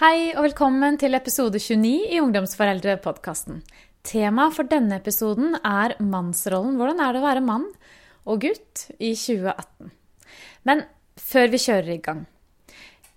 [0.00, 3.58] Hei og velkommen til episode 29 i Ungdomsforeldre-podkasten.
[4.00, 6.78] Temaet for denne episoden er mannsrollen.
[6.80, 7.66] Hvordan er det å være mann
[8.24, 9.90] og gutt i 2018?
[10.64, 10.80] Men
[11.20, 12.24] før vi kjører i gang.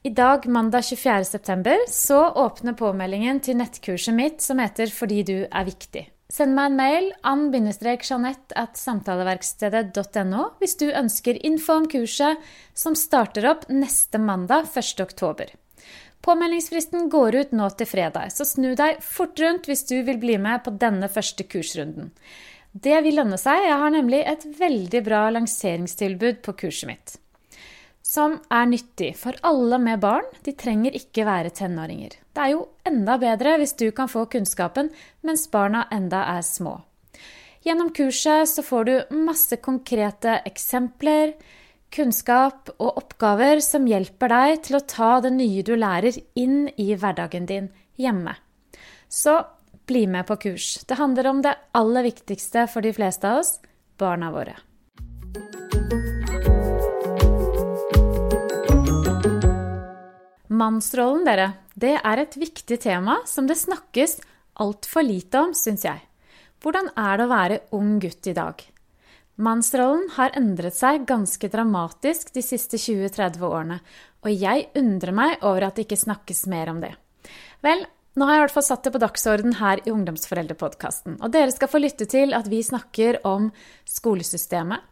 [0.04, 5.72] I dag, mandag 24.9, så åpner påmeldingen til nettkurset mitt som heter Fordi du er
[5.72, 6.04] viktig.
[6.28, 12.44] Send meg en mail ann-jeanette at samtaleverkstedet.no hvis du ønsker info om kurset
[12.76, 15.56] som starter opp neste mandag 1.10.
[16.24, 20.38] Påmeldingsfristen går ut nå til fredag, så snu deg fort rundt hvis du vil bli
[20.40, 22.14] med på denne første kursrunden.
[22.72, 27.18] Det vil lønne seg, jeg har nemlig et veldig bra lanseringstilbud på kurset mitt.
[28.04, 32.16] Som er nyttig for alle med barn, de trenger ikke være tenåringer.
[32.32, 34.92] Det er jo enda bedre hvis du kan få kunnskapen
[35.28, 36.78] mens barna enda er små.
[37.64, 41.36] Gjennom kurset så får du masse konkrete eksempler,
[41.94, 46.94] kunnskap og oppgaver som hjelper deg til å ta det nye du lærer, inn i
[46.98, 47.70] hverdagen din
[48.02, 48.34] hjemme.
[49.08, 49.38] Så
[49.86, 50.84] bli med på kurs.
[50.88, 53.58] Det handler om det aller viktigste for de fleste av oss
[54.00, 54.56] barna våre.
[60.54, 64.20] Mannsrollen, dere, det er et viktig tema som det snakkes
[64.62, 66.04] altfor lite om, syns jeg.
[66.64, 68.62] Hvordan er det å være ung gutt i dag?
[69.42, 73.80] Mannsrollen har endret seg ganske dramatisk de siste 20-30 årene,
[74.22, 76.94] og jeg undrer meg over at det ikke snakkes mer om det.
[77.66, 77.82] Vel,
[78.14, 81.54] nå har jeg i hvert fall satt det på dagsorden her i Ungdomsforeldrepodkasten, og dere
[81.56, 83.50] skal få lytte til at vi snakker om
[83.90, 84.86] skolesystemet.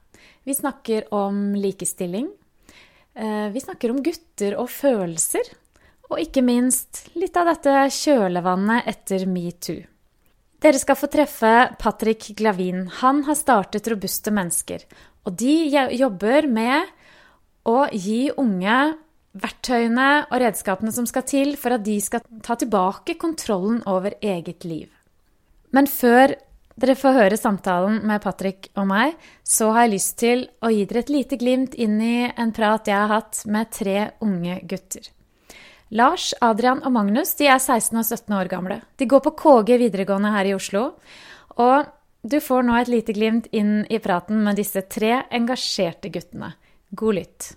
[0.44, 2.32] Vi snakker om likestilling.
[3.14, 5.54] Eh, vi snakker om gutter og følelser.
[6.10, 9.84] Og ikke minst litt av dette kjølevannet etter metoo.
[10.62, 12.86] Dere skal få treffe Patrick Glavin.
[13.02, 14.84] Han har startet Robuste mennesker.
[15.26, 15.56] Og de
[15.98, 16.92] jobber med
[17.66, 18.78] å gi unge
[19.42, 24.68] verktøyene og redskapene som skal til for at de skal ta tilbake kontrollen over eget
[24.68, 24.90] liv.
[25.74, 26.36] Men før
[26.82, 30.86] dere får høre samtalen med Patrick og meg, så har jeg lyst til å gi
[30.90, 35.10] dere et lite glimt inn i en prat jeg har hatt med tre unge gutter.
[35.92, 38.78] Lars, Adrian og Magnus de er 16 og 17 år gamle.
[38.96, 40.94] De går på KG videregående her i Oslo.
[41.60, 41.90] Og
[42.24, 46.54] du får nå et lite glimt inn i praten med disse tre engasjerte guttene.
[46.96, 47.50] God lytt.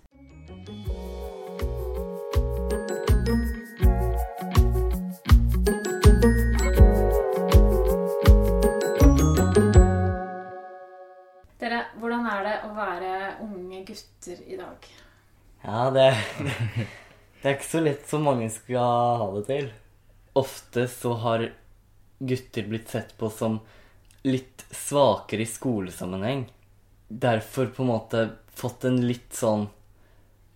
[11.62, 13.14] Dere, hvordan er det å være
[13.46, 14.92] unge gutter i dag?
[15.62, 16.10] Ja, det
[17.44, 19.66] Det er ikke så lett som mange skal ha det til.
[20.40, 21.42] Ofte så har
[22.24, 23.58] gutter blitt sett på som
[24.24, 26.46] litt svakere i skolesammenheng.
[27.08, 29.66] Derfor på en måte fått en litt sånn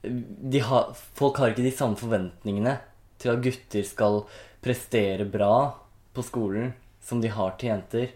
[0.01, 2.79] har, Folk har ikke de samme forventningene
[3.21, 4.23] til at gutter skal
[4.65, 5.53] prestere bra
[6.17, 6.73] på skolen
[7.05, 8.15] som de har til jenter.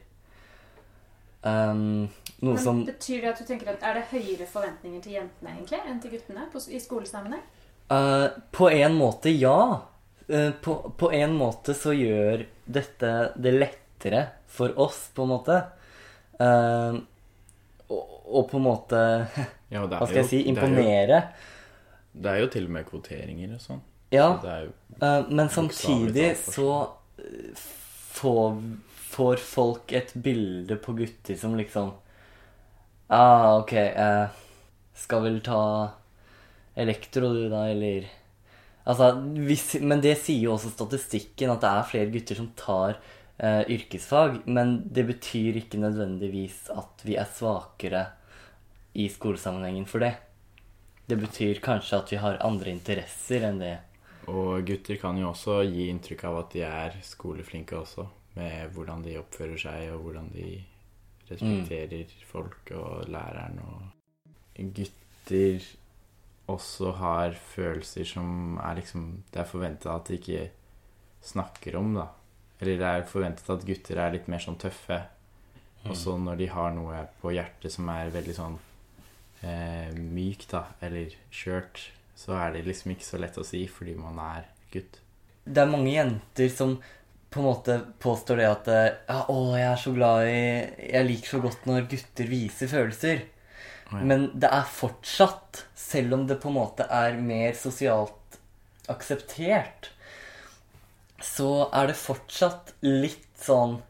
[1.43, 2.09] Um,
[2.41, 5.59] noe Men som Betyr det at du tenker at er det høyere forventninger til jentene
[5.59, 7.45] egentlig enn til guttene på, i skolesammenheng?
[7.91, 9.81] Uh, på en måte, ja.
[10.29, 15.59] Uh, på, på, en måte så gjør dette det lettere for oss, på en måte.
[16.41, 17.01] Uh,
[17.93, 19.01] og, og, på en måte
[19.69, 20.45] ja, Hva skal jeg si?
[20.49, 21.19] Imponere.
[21.19, 23.83] Det er, jo, det er jo til og med kvoteringer og sånn.
[24.13, 26.73] Ja, så men samtidig så
[28.13, 28.59] får,
[29.13, 31.95] får, folk et bilde på gutter som liksom
[33.13, 33.73] Ah, ok,
[34.97, 35.63] skal vel ta
[36.75, 38.09] elektro, du, da, eller
[38.83, 39.13] Altså,
[39.47, 42.97] hvis, Men det sier jo også statistikken, at det er flere gutter som tar
[43.39, 44.41] eh, yrkesfag.
[44.51, 48.07] Men det betyr ikke nødvendigvis at vi er svakere
[48.99, 50.17] i skolesammenhengen for det.
[51.07, 53.77] Det betyr kanskje at vi har andre interesser enn det.
[54.31, 58.07] Og gutter kan jo også gi inntrykk av at de er skoleflinke også,
[58.37, 60.47] med hvordan de oppfører seg, og hvordan de
[61.31, 62.23] respekterer mm.
[62.29, 63.91] folk og læreren og
[64.53, 65.65] Gutter
[66.51, 70.49] også har følelser som er liksom Det er forventa at de ikke
[71.23, 72.09] snakker om, da.
[72.61, 74.99] Eller det er forventet at gutter er litt mer sånn tøffe.
[75.83, 75.91] Mm.
[75.91, 78.59] Og så når de har noe på hjertet som er veldig sånn
[79.43, 83.95] eh, mykt, da, eller skjørt, så er det liksom ikke så lett å si fordi
[83.99, 85.01] man er gutt.
[85.43, 86.77] Det er mange jenter som
[87.33, 88.69] på en måte påstår det at
[89.09, 90.43] ja, 'Å, jeg er så glad i
[90.93, 93.23] Jeg liker så godt når gutter viser følelser'.
[94.01, 98.39] Men det er fortsatt, selv om det på en måte er mer sosialt
[98.93, 99.91] akseptert,
[101.23, 103.81] så er det fortsatt litt sånn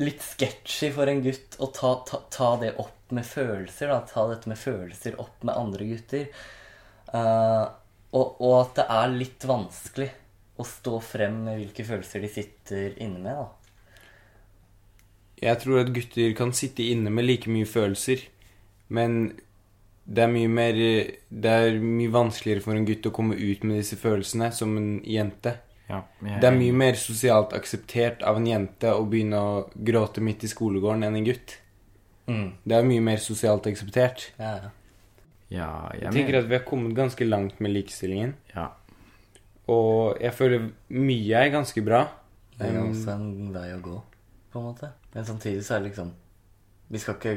[0.00, 3.90] Litt sketchy for en gutt å ta, ta, ta det opp med følelser.
[3.92, 3.98] Da.
[4.08, 6.30] Ta dette med følelser opp med andre gutter.
[7.12, 7.68] Uh,
[8.16, 10.08] og, og, at det er litt vanskelig
[10.56, 13.60] å stå frem med hvilke følelser de sitter inne med, da.
[15.40, 18.24] Jeg tror at gutter kan sitte inne med like mye følelser,
[18.90, 19.16] men
[20.10, 23.78] det er mye mer Det er mye vanskeligere for en gutt å komme ut med
[23.78, 25.54] disse følelsene som en jente.
[25.90, 30.22] Ja, jeg, Det er mye mer sosialt akseptert av en jente å begynne å gråte
[30.22, 31.56] midt i skolegården enn en gutt.
[32.30, 32.48] Mm.
[32.62, 34.28] Det er mye mer sosialt akseptert.
[34.38, 34.70] Ja, ja.
[35.50, 38.36] Ja, jeg, Jeg tenker at vi har kommet ganske langt med likestillingen.
[38.54, 38.68] Ja.
[39.70, 42.04] Og jeg føler mye er ganske bra.
[42.54, 43.96] Det er jo også en vei å gå,
[44.52, 44.92] på en måte.
[45.14, 46.12] Men samtidig så er det liksom
[46.90, 47.34] Vi skal ikke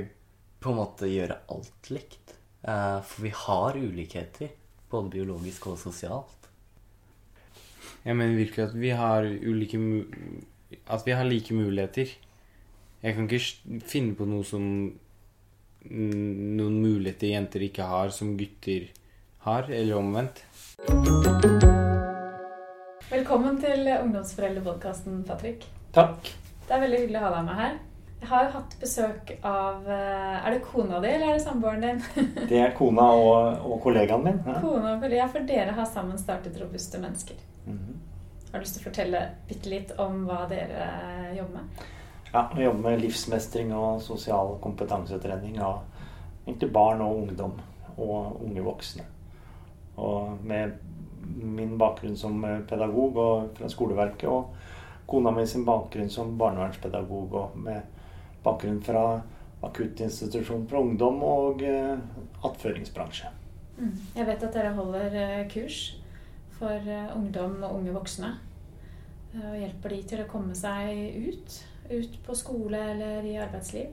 [0.63, 2.35] på en måte gjøre alt likt.
[2.63, 4.53] Eh, for vi har ulikheter,
[4.91, 6.49] både biologisk og sosialt.
[8.03, 9.79] Jeg mener virkelig at vi har ulike
[10.89, 12.07] At vi har like muligheter.
[13.03, 14.93] Jeg kan ikke finne på noe som
[15.83, 18.85] Noen muligheter jenter ikke har, som gutter
[19.43, 20.39] har, eller omvendt.
[23.11, 25.67] Velkommen til Ungdomsforeldrepodkasten, Patrick.
[25.91, 26.31] Takk.
[26.63, 27.75] Det er veldig hyggelig å ha deg med her.
[28.23, 31.81] Jeg har jo hatt besøk av eh, Er det kona di, eller er det samboeren
[31.83, 31.97] din?
[32.51, 34.37] Det er kona og, og kollegaen min.
[34.47, 34.61] Ja.
[34.63, 37.41] Kona og kollega, for dere har sammen startet Robuste mennesker.
[37.65, 37.99] Mhm.
[38.53, 41.83] Har du lyst til å fortelle bitte litt om hva dere eh, jobber med?
[42.31, 45.81] ja, Vi jobber med livsmestring og sosial kompetansetrening av
[46.45, 47.57] egentlig barn og ungdom
[47.97, 49.03] og unge voksne.
[49.99, 50.79] Og med
[51.43, 54.55] min bakgrunn som eh, pedagog og fra skoleverket og
[55.11, 57.92] kona mi sin bakgrunn som barnevernspedagog og med
[58.43, 59.05] bakgrunn fra
[59.63, 61.97] akuttinstitusjon for ungdom og eh,
[62.43, 63.31] attføringsbransje.
[63.77, 63.93] Mm.
[64.15, 65.81] Jeg vet at dere holder eh, kurs
[66.57, 68.33] for eh, ungdom og unge voksne.
[69.33, 70.93] Og hjelper de til å komme seg
[71.29, 71.59] ut.
[71.89, 73.89] Ut på skole eller i arbeidsliv.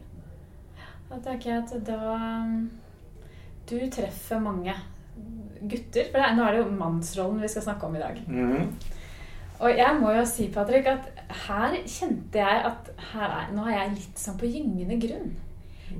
[1.11, 2.17] Da tenker jeg at da
[2.47, 2.59] mm,
[3.67, 4.75] Du treffer mange
[5.61, 6.11] gutter.
[6.11, 8.21] For det nå er det jo mannsrollen vi skal snakke om i dag.
[8.27, 8.73] Mhm.
[9.61, 13.77] Og jeg må jo si, Patrick, at her kjente jeg at her er, nå er
[13.77, 15.35] jeg litt sånn på gyngende grunn.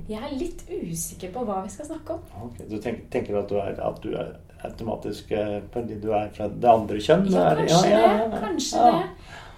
[0.09, 2.23] Jeg er litt usikker på hva vi skal snakke om.
[2.47, 4.31] Okay, Du tenker, tenker at, du er, at du er
[4.65, 7.27] automatisk eh, fordi du er fra det andre kjønn?
[7.33, 8.27] Ja, kanskje ja, ja, det.
[8.31, 8.41] ja.
[8.45, 9.01] Kanskje det.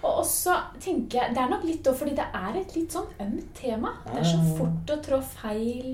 [0.04, 3.54] Og også tenker jeg Det er nok litt fordi det er et litt sånn ømt
[3.56, 3.94] tema.
[4.10, 5.94] Det er så fort å trå feil.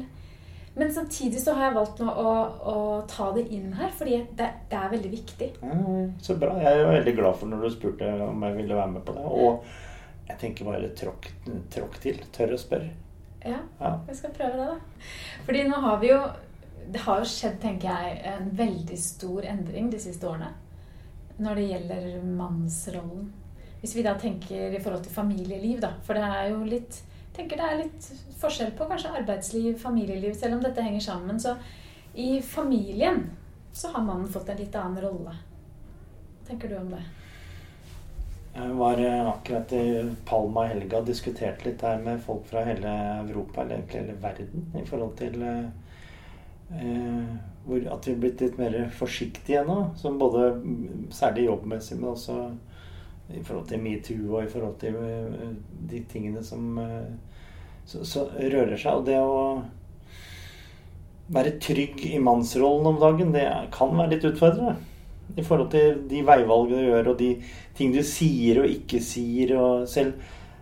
[0.80, 2.32] Men samtidig så har jeg valgt nå å,
[2.72, 2.76] å
[3.12, 5.50] ta det inn her, fordi det, det er veldig viktig.
[5.66, 6.54] Mm, så bra.
[6.64, 9.26] Jeg er veldig glad for når du spurte om jeg ville være med på det.
[9.28, 11.28] Og jeg tenker bare tråkk,
[11.74, 12.22] tråkk til.
[12.36, 12.94] Tør å spørre.
[13.44, 13.92] Ja, Ja.
[14.08, 15.04] vi skal prøve det, da.
[15.48, 16.22] Fordi nå har vi jo
[16.92, 20.48] Det har jo skjedd, tenker jeg, en veldig stor endring de siste årene
[21.40, 22.08] når det gjelder
[22.40, 23.28] mannsrollen.
[23.80, 25.92] Hvis vi da tenker i forhold til familieliv, da.
[26.04, 26.98] For det er jo litt
[27.36, 28.10] tenker det er litt
[28.40, 31.40] forskjell på kanskje arbeidsliv, familieliv, selv om dette henger sammen.
[31.40, 31.56] Så
[32.14, 33.26] i familien
[33.72, 35.36] så har mannen fått en litt annen rolle.
[36.40, 37.04] Hva tenker du om det?
[38.54, 39.84] Jeg var eh, akkurat i
[40.26, 42.96] Palma i helga og diskuterte litt her med folk fra hele
[43.28, 45.68] Europa, eller egentlig hele verden, i forhold til eh,
[46.82, 47.38] eh,
[47.70, 49.78] at vi er blitt litt mer forsiktige nå.
[50.02, 50.50] Som både
[51.14, 52.40] særlig jobbmessig, men også
[53.30, 55.52] i forhold til metoo og i forhold til eh,
[55.90, 57.12] de tingene som eh,
[57.90, 59.00] så, så rører seg.
[59.00, 59.62] Og det å
[61.34, 63.46] være trygg i mannsrollen om dagen, det
[63.76, 64.78] kan være litt utfordrende.
[65.38, 67.32] I forhold til de veivalgene du gjør, og de
[67.78, 69.54] ting du sier og ikke sier.
[69.58, 70.18] og selv,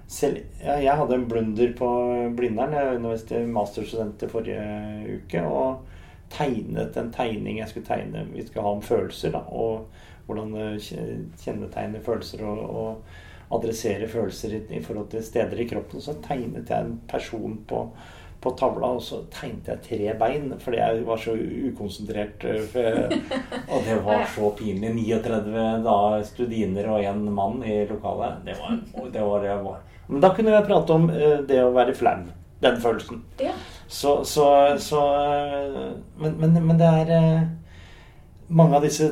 [0.08, 1.92] selv ja, Jeg hadde en blunder på
[2.36, 2.76] Blindern.
[2.76, 5.46] Jeg underviste masterstudenter forrige uke.
[5.48, 5.96] Og
[6.34, 9.32] tegnet en tegning jeg skulle tegne vi skulle ha om følelser.
[9.32, 9.88] Da, og
[10.28, 15.68] hvordan eh, kje- kjennetegne følelser og, og adressere følelser i, i forhold til steder i
[15.70, 16.04] kroppen.
[16.04, 17.88] Så tegnet jeg en person på
[18.38, 22.44] på tavla, og så tegnet jeg tre bein, fordi jeg var så ukonsentrert.
[22.46, 23.16] eh,
[23.74, 24.92] og det var så pinlig.
[24.94, 28.44] 39 da, studiner og én mann i lokalet.
[28.46, 28.76] Det var,
[29.16, 29.80] det var det var.
[30.08, 32.28] Men da kunne jeg prate om eh, det å være flau.
[32.62, 33.24] Den følelsen.
[33.42, 33.56] Ja.
[33.88, 34.46] Så, så,
[34.86, 35.02] så
[36.22, 37.48] men, men, men det er
[38.50, 39.10] Mange av disse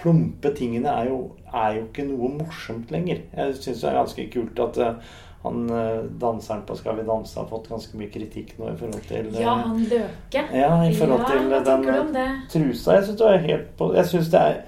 [0.00, 1.18] plumpe tingene er jo,
[1.52, 3.20] er jo ikke noe morsomt lenger.
[3.36, 5.10] Jeg syns det er ganske kult at eh,
[5.42, 9.06] han eh, danseren på Skal vi danse har fått ganske mye kritikk nå i forhold
[9.08, 10.42] til eh, Ja, han Løke.
[10.52, 12.98] ja, i forhold Ja, til hva den trusa.
[12.98, 14.60] Jeg syns det er helt på Jeg syns det er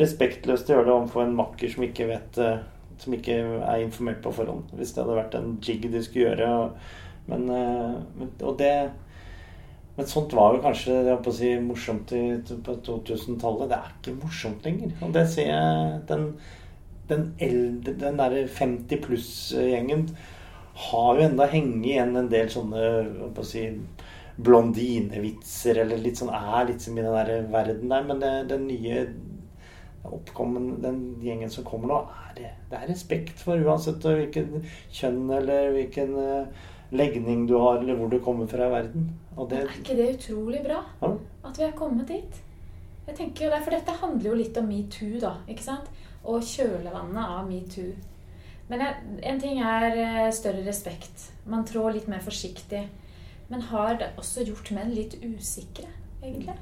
[0.00, 2.38] respektløst å gjøre det overfor en makker som ikke vet
[3.02, 4.70] Som ikke er informert på forhånd.
[4.78, 6.50] Hvis det hadde vært en jig de skulle gjøre.
[7.26, 7.48] men
[8.42, 8.90] Og det
[10.00, 12.12] men sånt var jo kanskje jeg å si, morsomt
[12.64, 13.68] på 2000-tallet.
[13.68, 14.94] Det er ikke morsomt lenger.
[15.04, 16.22] Og det ser jeg Den,
[17.10, 20.06] den eldre, den derre 50 pluss-gjengen
[20.86, 22.86] har jo enda hengt igjen en del sånne
[23.36, 23.66] på å si,
[24.40, 28.08] blondinevitser, eller litt sånn er litt som i den der verden der.
[28.08, 29.04] Men det, den nye
[30.08, 35.74] oppkommen, den gjengen som kommer nå, er det, er respekt for uansett hvilken kjønn eller
[35.76, 39.10] hvilken uh, legning du har, eller hvor du kommer fra i verden.
[39.48, 40.82] Det, er ikke det utrolig bra?
[41.02, 41.10] Ja.
[41.48, 42.40] At vi er kommet dit?
[43.06, 45.34] Jeg tenker jo det, For dette handler jo litt om metoo, da.
[45.48, 45.90] ikke sant?
[46.24, 47.94] Og kjølevannet av metoo.
[48.70, 51.30] Men jeg, en ting er eh, større respekt.
[51.50, 52.84] Man trår litt mer forsiktig.
[53.50, 55.88] Men har det også gjort menn litt usikre,
[56.22, 56.54] egentlig?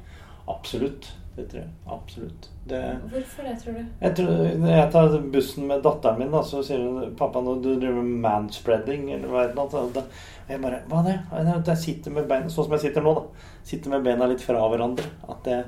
[0.48, 1.12] Absolutt.
[1.38, 1.70] Det tror jeg.
[1.86, 2.50] Absolutt.
[2.64, 2.78] Det,
[3.12, 3.84] Hvorfor det, tror du?
[4.00, 7.54] Jeg tror, når jeg tar bussen med datteren min, da, så sier hun 'Pappa, nå
[7.62, 9.84] du driver med manspreading', eller hva det er.
[9.84, 13.14] Og jeg bare 'Hva er det?' Jeg sitter med beina Sånn som jeg sitter nå,
[13.14, 13.46] da.
[13.64, 15.04] Sitter med beina litt fra hverandre.
[15.44, 15.64] Det,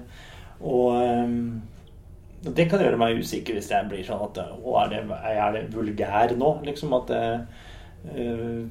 [0.61, 1.63] og um,
[2.43, 5.75] det kan gjøre meg usikker hvis jeg blir sånn at Å, er det, er det
[5.77, 6.51] vulgær nå?
[6.65, 7.47] Liksom at det
[8.19, 8.67] uh,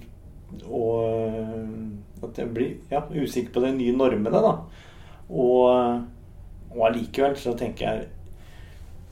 [0.68, 4.54] Og at jeg blir ja, usikker på de nye normene, da.
[5.30, 6.02] Og,
[6.74, 8.08] og allikevel så tenker jeg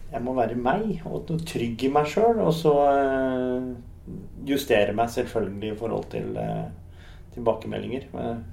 [0.08, 2.40] jeg må være meg og trygg i meg sjøl.
[2.46, 3.72] Og så uh,
[4.48, 6.68] justere meg selvfølgelig i forhold til uh,
[7.36, 8.08] tilbakemeldinger.
[8.14, 8.46] Men,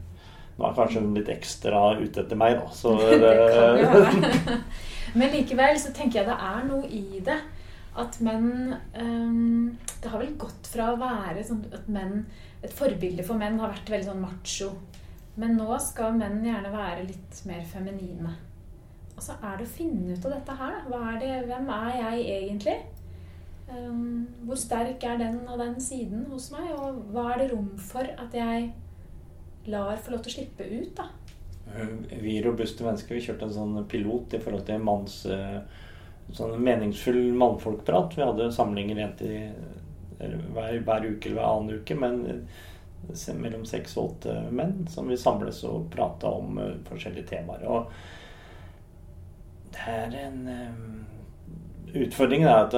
[0.55, 2.71] nå er kanskje hun litt ekstra ute etter meg, da.
[2.75, 4.59] Så, det.
[5.19, 7.39] Men likevel så tenker jeg det er noe i det.
[7.95, 12.25] At menn um, Det har vel gått fra å være sånn at menn
[12.67, 14.73] Et forbilde for menn har vært veldig sånn macho.
[15.41, 18.35] Men nå skal menn gjerne være litt mer feminine.
[19.15, 20.77] Og så er det å finne ut av dette her.
[20.99, 22.77] Er det, hvem er jeg egentlig?
[23.65, 26.71] Um, hvor sterk er den og den siden hos meg?
[26.77, 28.71] Og hva er det rom for at jeg
[29.71, 31.09] lar få lov til å slippe ut, da?
[32.11, 35.23] Vi robuste mennesker vi kjørte en sånn pilot i forhold til manns
[36.33, 38.15] sånn meningsfull mannfolkprat.
[38.17, 41.97] Vi hadde samlinger hver, hver, uke eller hver annen uke.
[41.99, 42.47] Men
[43.39, 47.67] mellom seks og åtte menn som vi samles og prate om forskjellige temaer.
[47.69, 47.91] Og
[49.75, 50.41] det er en
[51.95, 52.73] Utfordringen er at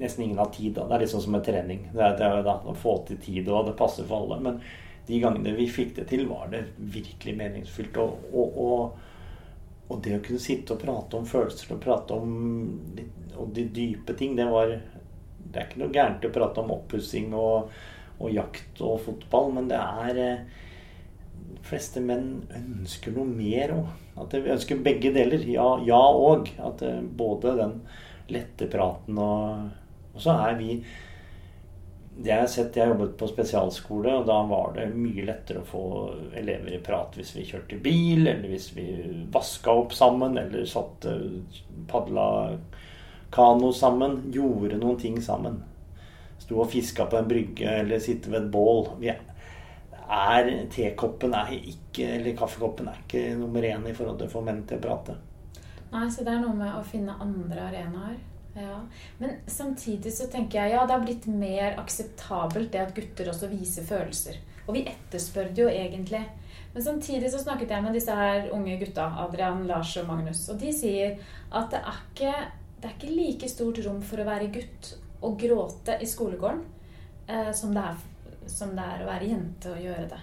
[0.00, 0.72] nesten ingen har tid.
[0.78, 0.86] Da.
[0.88, 1.82] Det er sånn som en trening.
[1.92, 4.38] Det er, det er da, å få til tid, og det passer for alle.
[4.40, 4.62] Men
[5.06, 7.98] de gangene vi fikk det til, var det virkelig meningsfylt.
[8.00, 12.32] Og, og, og, og, det å kunne sitte og prate om følelser og prate om
[13.36, 14.78] og de dype ting, det var
[15.52, 17.72] Det er ikke noe gærent å prate om oppussing og,
[18.30, 20.14] jakt og fotball, men det er
[21.42, 24.32] De fleste menn ønsker noe mer òg.
[24.32, 25.42] Vi ønsker begge deler.
[25.48, 26.50] Ja, ja og.
[26.62, 26.82] At
[27.18, 27.80] både den
[28.32, 29.70] lette praten og
[30.12, 30.74] Og så er vi
[32.20, 35.84] jeg har sett, jeg jobbet på spesialskole, og da var det mye lettere å få
[36.36, 38.84] elever i prat hvis vi kjørte bil, eller hvis vi
[39.32, 41.06] vaska opp sammen, eller satt
[41.88, 42.26] padla
[43.32, 44.26] kano sammen.
[44.34, 45.62] Gjorde noen ting sammen.
[46.42, 48.90] Sto og fiska på en brygge, eller sitte ved et bål.
[50.12, 54.42] Er, Tekoppen er ikke, eller kaffekoppen er ikke nummer én i forhold til å få
[54.44, 55.16] menn til å prate.
[55.92, 58.20] Nei, så det er noe med å finne andre arenaer.
[58.52, 58.82] Ja,
[59.18, 63.48] Men samtidig så tenker jeg ja, det har blitt mer akseptabelt det at gutter også
[63.48, 64.40] viser følelser.
[64.66, 66.20] Og vi etterspør det jo egentlig.
[66.74, 70.60] Men samtidig så snakket jeg med disse her unge gutta, Adrian, Lars og Magnus, og
[70.60, 71.16] de sier
[71.52, 72.34] at det er ikke,
[72.80, 76.62] det er ikke like stort rom for å være gutt og gråte i skolegården
[77.26, 78.04] eh, som, det er,
[78.50, 80.20] som, det er, å være jente og gjøre det.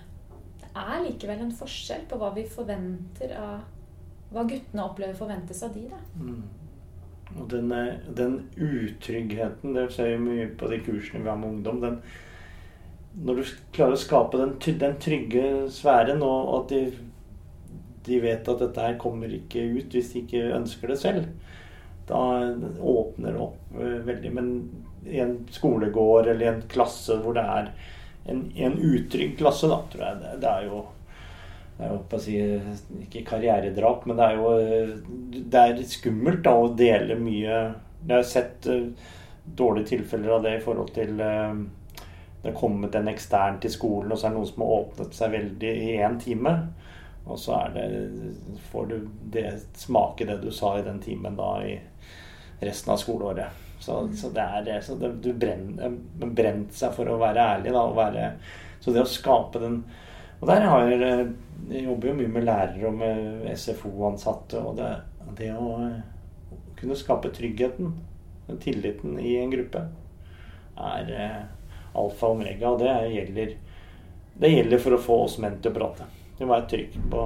[0.60, 3.60] Det er likevel en forskjell på hva vi forventer av
[4.30, 6.00] Hva guttene opplever forventes av de, da.
[6.22, 6.44] Mm.
[7.38, 7.72] Og den,
[8.18, 11.82] den, utryggheten Det ser vi mye på de kursene vi har med ungdom.
[11.82, 11.98] Den,
[13.26, 16.82] når du klarer å skape den, den trygge sfæren, og at de,
[18.06, 21.26] de, vet at dette her kommer ikke ut hvis de ikke ønsker det selv,
[22.10, 22.22] da
[22.80, 24.34] åpner det opp eh, veldig.
[24.38, 24.54] Men
[25.06, 27.72] i en skolegård eller i en klasse hvor det er
[28.30, 30.86] en, en utrygg klasse, da, tror jeg det, det er jo
[31.80, 32.36] det er jo si,
[33.06, 34.50] ikke karrieredrap, men det er jo
[35.32, 38.90] det er skummelt da, å dele mye Jeg har sett uh,
[39.46, 41.56] dårlige tilfeller av det i forhold til uh,
[42.42, 45.16] Det har kommet en ekstern til skolen, og så er det noen som har åpnet
[45.16, 46.54] seg veldig i én time.
[47.30, 47.88] Og så det,
[48.72, 48.96] får du
[49.32, 49.46] det,
[49.80, 51.74] smake det du sa i den timen da i
[52.60, 53.69] resten av skoleåret.
[53.80, 57.84] Så, så det er så det, Du brenner, brent seg for å være ærlig, da.
[57.96, 58.32] Være,
[58.84, 59.84] så det å skape den
[60.40, 61.30] Og der har jeg
[61.70, 64.62] jeg jobber jo mye med lærere og med SFO-ansatte.
[64.64, 64.90] Og det,
[65.38, 65.74] det å
[66.80, 67.92] kunne skape tryggheten,
[68.64, 69.84] tilliten i en gruppe,
[70.80, 71.42] er eh,
[72.00, 72.72] alfa og omega.
[72.72, 73.54] Og det gjelder,
[74.40, 76.10] det gjelder for å få oss menn til å prate.
[76.38, 77.24] Det må være trygg på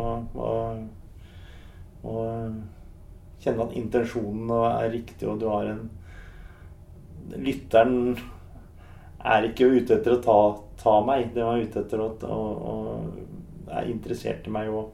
[2.03, 2.13] å
[3.43, 5.85] kjenne at intensjonen er riktig, og du har en
[7.31, 8.17] Lytteren
[9.23, 10.37] er ikke ute etter å ta,
[10.81, 12.39] ta meg, det var ute etter å, å,
[12.73, 14.87] å er interessert i meg å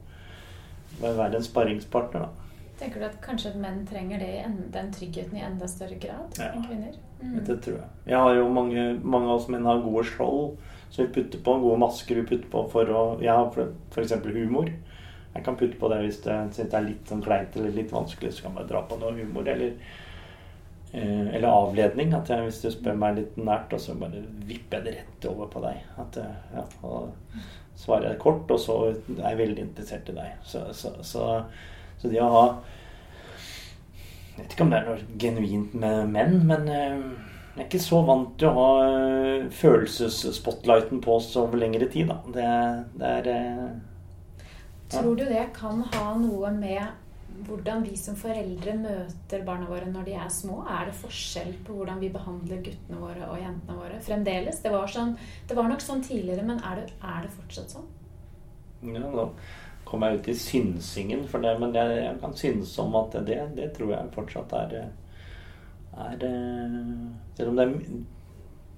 [1.00, 2.26] være en sparringspartner.
[2.26, 2.50] Da.
[2.80, 4.34] Tenker du at kanskje at menn trenger det,
[4.72, 6.52] den tryggheten i enda større grad Ja.
[6.54, 6.94] enn kvinner?
[7.20, 7.34] Mm.
[7.44, 7.88] Det tror jeg.
[8.06, 10.56] Jeg har jo mange, mange av oss menn har gode skjold
[10.90, 11.58] som vi putter på.
[11.60, 14.14] Gode masker vi putter på for å Jeg har f.eks.
[14.24, 14.70] humor.
[15.34, 17.92] Jeg kan putte på det hvis det, synes det er litt sånn kleint eller litt
[17.92, 19.46] vanskelig, så kan jeg bare dra på noe humor.
[19.46, 19.76] Eller,
[20.92, 22.14] eller avledning.
[22.16, 25.30] At jeg, hvis du spør meg litt nært, og så bare vipper jeg det rett
[25.30, 25.80] over på deg.
[26.02, 27.12] At, eh, ja, og
[27.80, 30.36] svarer jeg kort, og så er jeg veldig interessert i deg.
[30.44, 31.32] Så, så, så,
[32.00, 32.44] så det å ha
[34.30, 37.00] jeg vet ikke om det er noe genuint med menn, men eh,
[37.50, 42.08] jeg er ikke så vant til å ha eh, følelsesspotlighten på oss over lengre tid,
[42.08, 42.16] da.
[42.32, 42.46] Det,
[43.02, 43.68] det er ja.
[44.90, 46.80] Tror du det kan ha noe med
[47.46, 50.60] hvordan vi som foreldre møter barna våre når de er små?
[50.68, 54.60] Er det forskjell på hvordan vi behandler guttene våre og jentene våre fremdeles?
[54.64, 55.16] Det var, sånn,
[55.48, 57.90] det var nok sånn tidligere, men er det, er det fortsatt sånn?
[58.90, 59.26] Ja, nå
[59.90, 63.40] kom jeg ut i synsingen for det, men jeg, jeg kan synes om at det,
[63.56, 64.76] det tror jeg fortsatt er,
[65.98, 66.24] er
[67.34, 67.74] Selv om det er,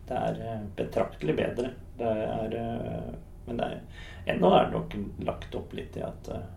[0.09, 1.71] det er eh, betraktelig bedre.
[1.99, 3.13] Det er, eh,
[3.47, 4.03] men det er,
[4.35, 4.97] ennå er det nok
[5.29, 6.49] lagt opp litt i at eh,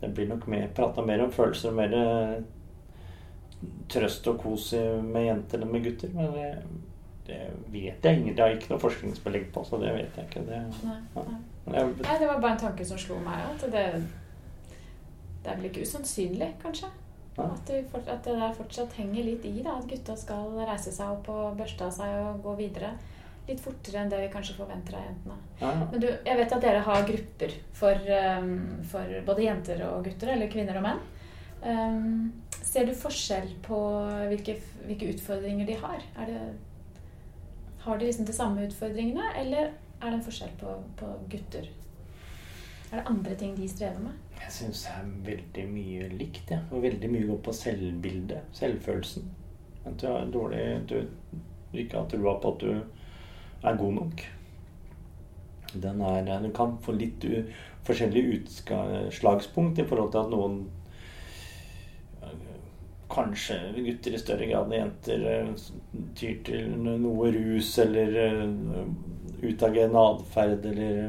[0.00, 2.36] det blir nok mer, prata mer om følelser og mer eh,
[3.92, 4.70] trøst og kos
[5.04, 6.12] med jenter enn med gutter.
[6.14, 6.46] Men det,
[7.28, 7.40] det
[7.72, 8.34] vet jeg ikke.
[8.36, 10.46] Det har ikke noe forskningsbelegg på, så det vet jeg ikke.
[10.48, 11.36] Det, Nei, nei.
[11.66, 11.74] Ja.
[11.74, 13.44] jeg, Nei, det var bare en tanke som slo meg.
[13.50, 13.84] At det,
[15.44, 16.88] det er vel ikke usannsynlig, kanskje.
[17.40, 19.54] At det, at det der fortsatt henger litt i.
[19.64, 22.90] da, At gutta skal reise seg opp og børste av seg og gå videre.
[23.50, 25.38] Litt fortere enn det vi kanskje forventer av jentene.
[25.58, 25.86] ja, ja.
[25.90, 28.52] Men du, jeg vet at dere har grupper for, um,
[28.92, 31.00] for både jenter og gutter, eller kvinner og menn.
[31.60, 32.30] Um,
[32.62, 33.78] ser du forskjell på
[34.30, 34.54] hvilke,
[34.86, 36.06] hvilke utfordringer de har?
[36.30, 36.40] Det,
[37.80, 41.68] har de liksom de samme utfordringene, eller er det en forskjell på, på gutter?
[42.90, 44.16] Er det andre ting de strever med?
[44.40, 46.50] Jeg syns det er veldig mye likt.
[46.50, 46.62] Ja.
[46.70, 48.48] Og veldig mye går på selvbildet.
[48.56, 49.28] Selvfølelsen.
[49.86, 50.96] At du er dårlig Du,
[51.72, 52.99] du ikke har trua på at du
[53.62, 54.26] er god nok.
[55.72, 57.44] Den er den kan få litt u,
[57.86, 60.60] forskjellig utslagspunkt i forhold til at noen
[63.10, 65.48] Kanskje gutter i større grad enn jenter eh,
[66.14, 68.84] tyr til noe rus eller eh,
[69.42, 71.08] utagerende atferd eller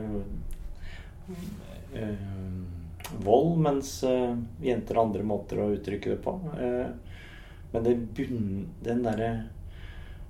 [1.93, 2.25] eh,
[3.21, 4.33] vold, mens eh,
[4.65, 6.35] jenter har andre måter å uttrykke det på.
[6.57, 6.89] Eh,
[7.71, 9.31] men det bunn, den derre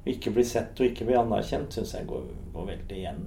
[0.06, 3.22] ikke bli sett og ikke bli anerkjent, syns jeg går, går veldig igjen.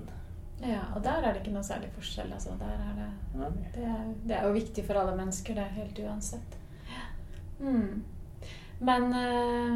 [0.65, 2.33] Ja, og der er det ikke noe særlig forskjell.
[2.33, 2.55] Altså.
[2.59, 6.59] Der er det, det, er, det er jo viktig for alle mennesker, det, helt uansett.
[7.61, 8.03] Mm.
[8.85, 9.75] Men, eh,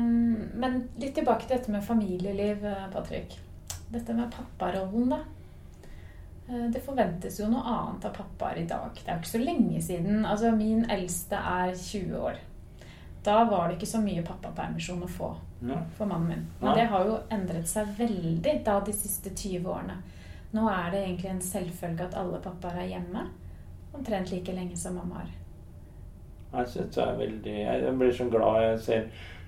[0.59, 3.39] men litt tilbake til dette med familieliv, eh, Patrick.
[3.89, 5.21] Dette med papparollen, da.
[6.49, 8.91] Eh, Det forventes jo noe annet av pappaer i dag.
[8.95, 10.25] Det er jo ikke så lenge siden.
[10.25, 12.41] Altså, min eldste er 20 år.
[13.25, 15.37] Da var det ikke så mye pappapermisjon å få.
[15.97, 16.47] For mannen min.
[16.61, 19.99] Men det har jo endret seg veldig da de siste 20 årene.
[20.55, 23.27] Nå er det egentlig en selvfølge at alle pappaer er hjemme
[23.92, 25.33] omtrent like lenge som mammaer.
[26.53, 29.03] Jeg syns det er veldig Jeg blir så glad jeg ser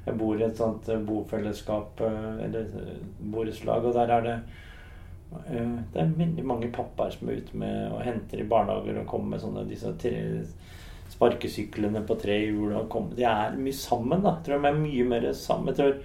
[0.06, 2.98] Jeg bor i et sånt eh, bofellesskap, eh, eller eh,
[3.32, 4.36] borettslag, og der er det
[5.30, 9.36] Det er veldig mange pappaer som er ute med og henter i barnehager og kommer
[9.36, 10.14] med sånne disse tre
[11.10, 12.74] sparkesyklene på tre hjul.
[13.16, 14.36] De er mye sammen, da.
[14.44, 15.76] Tror de er mye mer sammen.
[15.76, 15.98] Tror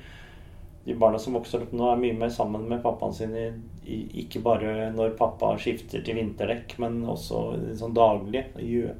[0.85, 3.47] de barna som vokser opp nå, er mye mer sammen med pappaen sin i,
[3.89, 7.47] i, ikke bare når pappa skifter til vinterdekk, men også
[7.79, 8.45] sånn daglig.
[8.61, 8.93] Gjør,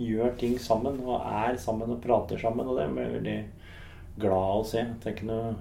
[0.00, 2.66] gjør ting sammen og er sammen og prater sammen.
[2.66, 3.40] Og det er veldig
[4.20, 4.86] glad å se.
[4.98, 5.58] Det er ikke noe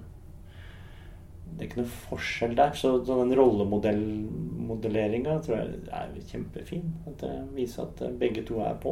[1.49, 2.75] det er ikke noe forskjell der.
[2.77, 6.91] Så den rollemodelleringa tror jeg er kjempefin.
[7.09, 8.91] At det viser at begge to er på.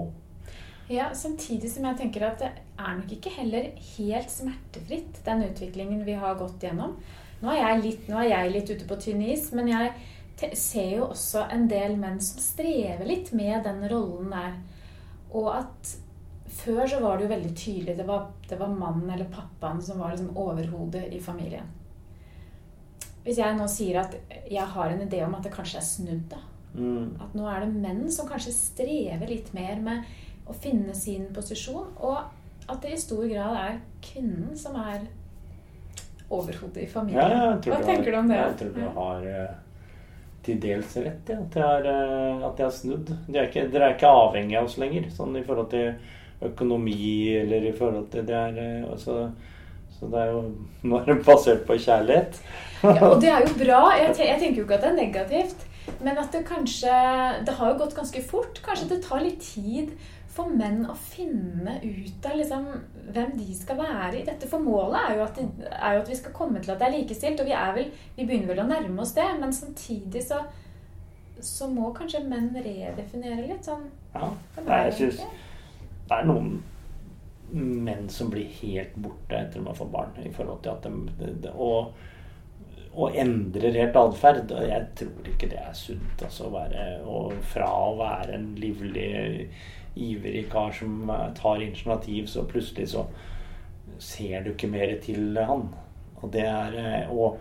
[0.87, 6.05] Ja, Samtidig som jeg tenker at det er nok ikke heller helt smertefritt, den utviklingen
[6.07, 6.95] vi har gått gjennom.
[7.41, 9.91] Nå er jeg litt, er jeg litt ute på tynn is, men jeg
[10.55, 14.55] ser jo også en del menn som strever litt med den rollen der.
[15.35, 15.91] Og at
[16.57, 17.97] før så var det jo veldig tydelig.
[17.97, 21.67] Det var, det var mannen eller pappaen som var liksom overhodet i familien.
[23.25, 24.15] Hvis jeg nå sier at
[24.47, 26.39] jeg har en idé om at det kanskje er snudd, da.
[26.77, 27.17] Mm.
[27.23, 30.07] At nå er det menn som kanskje strever litt mer med
[30.47, 32.17] å finne sin posisjon, og
[32.67, 35.07] at det i stor grad er kvinnen som er
[36.29, 37.31] overhodet i familien.
[37.31, 38.39] Ja, Hva du tenker du om det?
[38.41, 39.55] Jeg tror du har eh,
[40.47, 41.39] til dels rett, ja.
[41.43, 43.11] At jeg har, eh, har snudd.
[43.27, 45.93] Dere er ikke, dere er ikke avhengig av oss lenger, sånn i forhold til
[46.47, 49.29] økonomi eller i forhold til det er, eh, altså,
[49.97, 50.41] Så det er jo
[50.91, 52.35] bare basert på kjærlighet.
[52.83, 53.79] Ja, og det er jo bra.
[54.03, 55.63] Jeg, jeg tenker jo ikke at det er negativt.
[56.03, 56.91] Men at det kanskje
[57.47, 58.61] Det har jo gått ganske fort.
[58.61, 59.95] Kanskje det tar litt tid
[60.37, 62.67] for menn å finne ut av liksom,
[63.15, 64.49] hvem de skal være i dette?
[64.49, 66.87] For målet er jo, at, de, er jo at vi skal komme til at det
[66.87, 69.27] er likestilt, og vi, er vel, vi begynner vel å nærme oss det.
[69.41, 70.43] Men samtidig så,
[71.41, 75.43] så må kanskje menn redefinere litt sånn Ja, Nei, jeg det synes
[76.07, 76.51] det er noen
[77.51, 80.13] menn som blir helt borte etter de har fått barn.
[80.23, 81.93] I forhold til at de, de og,
[82.93, 84.51] og endrer helt atferd.
[84.55, 86.23] Og Jeg tror ikke det er sunt.
[86.23, 89.09] Altså, å være, og fra å være en livlig,
[89.97, 93.05] ivrig kar som eh, tar initiativ, så plutselig så
[93.99, 95.67] ser du ikke mer til han.
[96.21, 97.39] Og det er eh, Og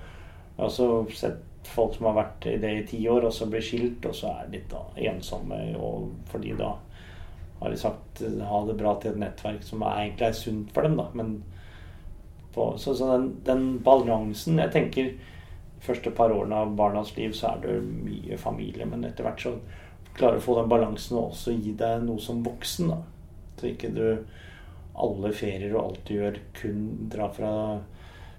[0.57, 3.49] jeg har også sett folk som har vært i det i ti år, og så
[3.51, 4.75] blir skilt, og så er de litt
[5.11, 6.77] ensomme og fordi da
[7.61, 10.73] har de sagt eh, ha det bra til et nettverk som er, egentlig er sunt
[10.75, 10.97] for dem.
[10.97, 11.39] da, men
[12.55, 15.11] på, så, så den, den balansen Jeg tenker
[15.85, 19.57] første par årene av barnas liv så er det mye familie, men etter hvert så
[20.17, 22.89] klarer å få den balansen og også gi deg noe som voksen.
[22.93, 22.99] da,
[23.57, 24.25] Så ikke du
[24.97, 27.51] alle ferier og alt du gjør, kun drar fra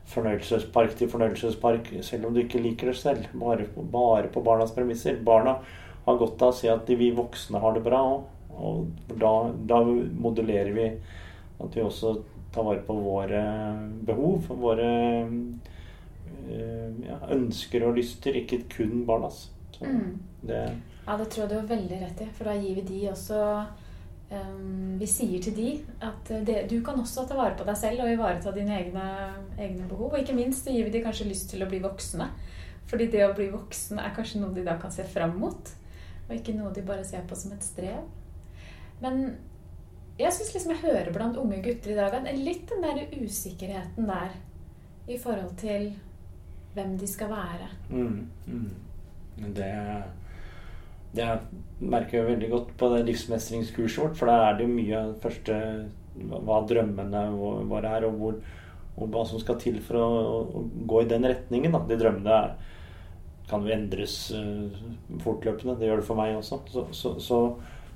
[0.07, 3.27] fornøyelsespark til fornøyelsespark, selv om du ikke liker det selv.
[3.37, 5.19] Bare, bare på barnas premisser.
[5.23, 5.57] Barna
[6.07, 8.25] har godt av å se at vi voksne har det bra òg.
[8.57, 9.31] Og da,
[9.69, 10.87] da modulerer vi
[11.61, 12.15] at vi også
[12.55, 13.41] tar vare på våre
[14.07, 14.87] behov, våre
[16.49, 19.49] øh, ja, ønsker og lyster, ikke kun barnas.
[19.75, 20.17] Så Mm.
[20.41, 20.63] det
[21.07, 22.29] Ja, det tror jeg du har veldig rett i.
[22.35, 23.39] For da gir vi de også
[24.29, 25.69] um, Vi sier til de
[26.03, 29.07] at eh, det, du kan også ta vare på deg selv og ivareta dine egne,
[29.55, 30.11] egne behov.
[30.11, 32.27] Og ikke minst så gir vi de kanskje lyst til å bli voksne.
[32.91, 35.71] Fordi det å bli voksen er kanskje noe de da kan se fram mot.
[36.27, 38.03] Og ikke noe de bare ser på som et strev.
[38.99, 39.37] Men
[40.17, 44.07] jeg syns liksom jeg hører blant unge gutter i dag at litt den der usikkerheten
[44.09, 44.35] der
[45.07, 45.91] i forhold til
[46.75, 47.67] hvem de skal være.
[47.89, 48.71] Mm, mm.
[49.55, 49.69] Det,
[51.15, 51.27] det
[51.79, 55.57] merker jeg veldig godt på det livsmestringskurset vårt, for der er det jo mye første
[56.17, 57.23] hva drømmene
[57.69, 58.37] våre er, og, hvor,
[58.97, 60.07] og hva som skal til for å,
[60.59, 61.75] å gå i den retningen.
[61.75, 61.83] Da.
[61.89, 62.55] De drømmene er,
[63.47, 64.79] kan jo endres uh,
[65.23, 65.77] fortløpende.
[65.79, 66.61] Det gjør det for meg også.
[66.73, 67.41] Så, så, så,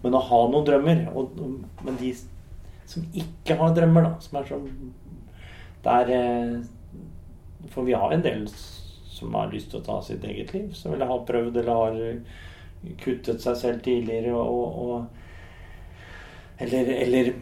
[0.05, 2.13] men å ha noen drømmer og, og, Men de
[2.89, 4.63] som ikke har drømmer, da, som er sånn
[5.85, 6.55] Der eh,
[7.71, 10.95] For vi har en del som har lyst til å ta sitt eget liv, som
[10.95, 11.99] ville ha prøvd eller har
[13.01, 17.33] kuttet seg selv tidligere og, og eller, eller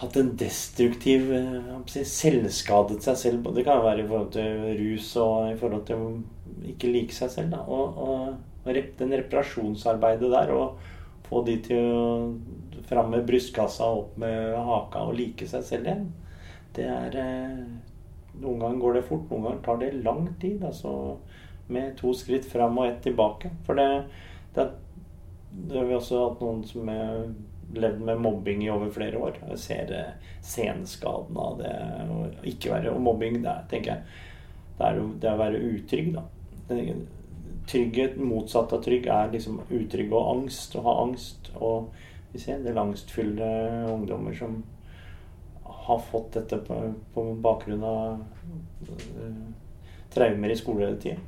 [0.00, 3.48] hatt en destruktiv eh, Selvskadet seg selv.
[3.54, 6.10] Det kan være i forhold til rus og i forhold til å
[6.72, 7.54] ikke like seg selv.
[7.54, 7.62] Da.
[7.64, 7.96] Og,
[8.66, 14.54] og den reparasjonsarbeidet der, og få de til å fram med brystkassa og opp med
[14.68, 16.06] haka og like seg selv igjen,
[16.76, 17.66] det er eh,
[18.36, 20.60] Noen ganger går det fort, noen ganger tar det lang tid.
[20.68, 20.90] Altså
[21.72, 23.48] med to skritt fram og ett tilbake.
[23.64, 23.86] For det,
[24.56, 24.70] det,
[25.50, 27.28] det har vi også hatt noen som har
[27.76, 29.38] levd med mobbing i over flere år.
[29.50, 31.74] Jeg ser senskadene senskaden av det.
[32.14, 34.24] Og ikke være og mobbing, det er, tenker jeg
[34.76, 36.24] det er det er å være utrygg, da.
[37.66, 40.76] Trygghet, motsatt av trygg, er liksom utrygg og angst.
[40.76, 41.50] Å ha angst.
[41.56, 41.88] Og
[42.32, 43.48] vi ser en del angstfylte
[43.90, 44.60] ungdommer som
[45.86, 46.76] har fått dette på,
[47.14, 48.20] på bakgrunn av
[48.90, 49.40] uh,
[50.12, 51.22] traumer i skoletida.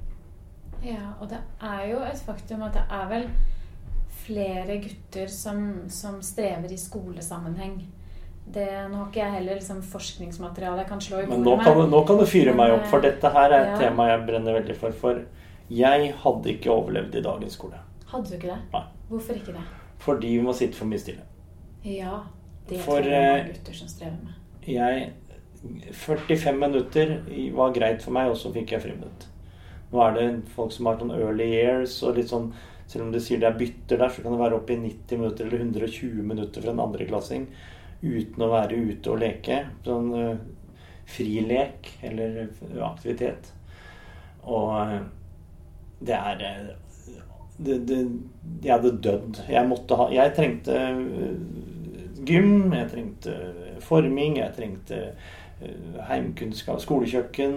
[0.85, 3.29] Ja, og det er jo et faktum at det er vel
[4.29, 7.81] flere gutter som, som strever i skolesammenheng.
[8.49, 11.75] Det, nå har ikke jeg heller liksom forskningsmateriale jeg kan slå i Men bordet nå
[11.81, 13.81] kan, nå kan du fyre meg opp, for eh, dette her er et ja.
[13.83, 14.97] tema jeg brenner veldig for.
[15.03, 15.21] For
[15.69, 17.81] jeg hadde ikke overlevd i dagens skole.
[18.09, 18.61] Hadde du ikke det?
[18.73, 18.85] Nei.
[19.11, 19.65] Hvorfor ikke det?
[20.01, 21.25] Fordi vi må sitte for mye stille.
[21.85, 22.23] Ja,
[22.69, 24.37] det For, tror jeg det er eh, mange gutter som strever med.
[24.69, 25.11] Jeg
[25.93, 27.17] 45 minutter
[27.57, 29.29] var greit for meg, og så fikk jeg friminutt.
[29.93, 32.51] Nå er det folk som har sånn early years, og litt sånn
[32.89, 35.21] selv om du sier det er bytter der, så kan det være opp i 90
[35.21, 37.45] minutter eller 120 minutter for en andreklassing
[38.01, 39.59] uten å være ute og leke.
[39.85, 40.41] Sånn uh,
[41.09, 43.51] frilek eller eh, aktivitet.
[44.49, 44.99] Og uh,
[46.01, 46.69] det er eh,
[47.59, 47.99] det, det,
[48.65, 49.43] Jeg hadde dødd.
[49.49, 51.35] Jeg måtte ha Jeg trengte eh,
[52.29, 53.35] gym, jeg trengte
[53.83, 55.35] forming, jeg trengte eh,
[56.09, 57.55] heimkunnskap, skolekjøkken,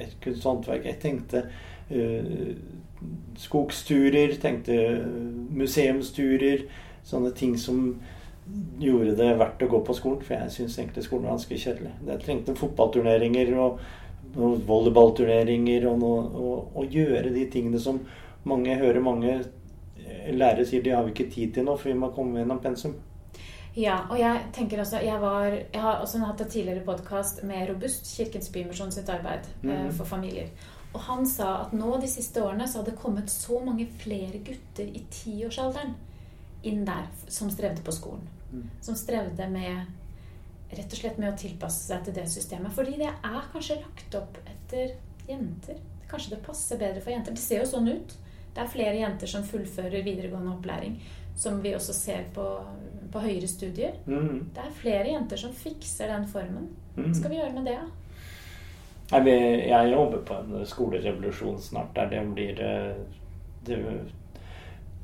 [0.00, 0.86] et kunst og håndverk.
[0.88, 1.42] Jeg tenkte
[1.90, 2.54] eh,
[3.38, 4.78] skogsturer, tenkte
[5.54, 6.64] museumsturer.
[7.08, 7.92] Sånne ting som
[8.80, 10.24] gjorde det verdt å gå på skolen.
[10.24, 11.94] For jeg syns egentlig skolen var ganske kjedelig.
[12.08, 13.82] Jeg trengte fotballturneringer og,
[14.36, 18.02] noen volleyballturneringer og, noe, og, og gjøre de tingene som
[18.48, 21.96] mange hører mange eh, lærere sier de har vi ikke tid til nå, for vi
[21.98, 22.96] må komme gjennom pensum.
[23.78, 27.68] Ja, og jeg tenker også Jeg, var, jeg har også hatt en tidligere podkast med
[27.70, 29.92] Robust, Kirkens Bymisjon sitt arbeid eh, Mhm.
[29.94, 30.48] for familier.
[30.94, 34.38] Og han sa at nå de siste årene så hadde det kommet så mange flere
[34.42, 35.94] gutter i tiårsalderen
[36.64, 38.26] inn der som strevde på skolen.
[38.80, 39.86] som strevde med
[40.72, 42.72] rett og slett med å tilpasse seg til det systemet.
[42.72, 44.94] Fordi det er kanskje lagt opp etter
[45.28, 45.76] jenter.
[46.08, 47.32] Kanskje det passer bedre for jenter.
[47.36, 48.14] Det ser jo sånn ut.
[48.54, 50.96] Det er flere jenter som fullfører videregående opplæring,
[51.36, 52.46] som vi også ser på,
[53.12, 53.96] på høyere studier.
[54.06, 54.50] Mm.
[54.54, 56.68] Det er flere jenter som fikser den formen.
[56.94, 57.14] Hva Mm.
[57.14, 57.78] skal vi gjøre med det,
[59.68, 62.94] Jeg jobber på en skolerevolusjon snart der det blir eh,
[63.66, 63.78] det,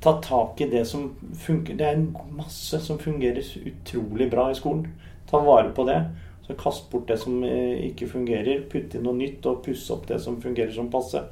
[0.00, 1.76] Ta tak i det som funker.
[1.76, 4.92] Det er masse som fungerer utrolig bra i skolen.
[5.30, 6.04] Ta vare på det.
[6.46, 8.66] Så kast bort det som eh, ikke fungerer.
[8.68, 11.22] Putt inn noe nytt og pusse opp det som fungerer som passe.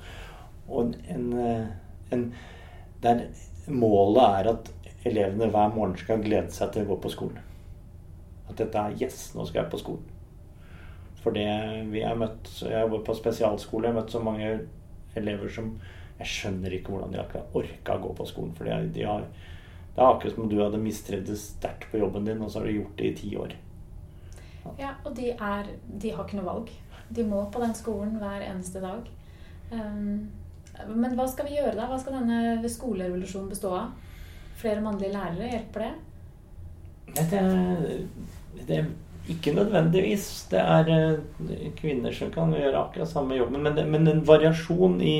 [0.70, 1.66] Og en, eh,
[2.12, 2.32] en
[3.02, 3.26] der
[3.68, 4.70] Målet er at
[5.08, 7.40] elevene hver morgen skal glede seg til å gå på skolen.
[8.48, 10.08] At dette er Yes, nå skal jeg på skolen.
[11.22, 11.46] For det
[11.92, 13.86] vi har møtt Jeg jobber på spesialskole.
[13.86, 14.48] Jeg har møtt så mange
[15.18, 15.76] elever som
[16.18, 18.54] Jeg skjønner ikke hvordan de har orka å gå på skolen.
[18.58, 19.26] For de, de har,
[19.94, 22.68] det er akkurat som om du hadde mistrivdes sterkt på jobben din, og så har
[22.68, 23.56] du gjort det i ti år.
[24.78, 26.70] Ja, og de, er, de har ikke noe valg.
[27.12, 29.08] De må på den skolen hver eneste dag.
[29.72, 30.30] Um,
[30.88, 31.88] men hva skal vi gjøre da?
[31.90, 34.11] Hva skal denne skolerevolusjonen bestå av?
[34.60, 35.92] Flere mannlige lærere, hjelper det?
[37.16, 38.08] Det Det,
[38.68, 38.86] det er
[39.28, 40.26] ikke nødvendigvis.
[40.50, 43.62] Det er eh, kvinner som kan gjøre akkurat samme jobben.
[43.62, 45.16] Men, det, men en variasjon i,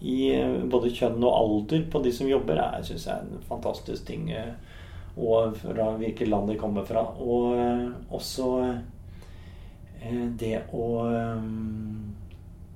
[0.00, 3.44] i eh, både kjønn og alder på de som jobber, er, synes jeg er en
[3.48, 4.30] fantastisk ting.
[4.32, 4.52] eh,
[5.16, 7.02] Og fra hvilket land de kommer fra.
[7.20, 7.56] Og
[8.10, 8.46] også
[10.40, 10.84] det å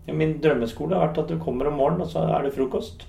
[0.06, 3.06] ja, Min drømmeskole har vært at du kommer om morgenen, og så er det frokost.